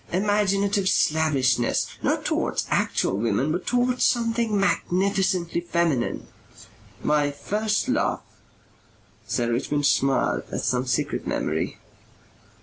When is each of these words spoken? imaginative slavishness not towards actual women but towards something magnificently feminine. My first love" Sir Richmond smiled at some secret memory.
imaginative 0.11 0.89
slavishness 0.89 1.85
not 2.01 2.25
towards 2.25 2.65
actual 2.71 3.19
women 3.19 3.51
but 3.51 3.67
towards 3.67 4.03
something 4.03 4.59
magnificently 4.59 5.61
feminine. 5.61 6.25
My 7.03 7.29
first 7.29 7.87
love" 7.87 8.21
Sir 9.27 9.51
Richmond 9.51 9.85
smiled 9.85 10.41
at 10.51 10.61
some 10.61 10.87
secret 10.87 11.27
memory. 11.27 11.77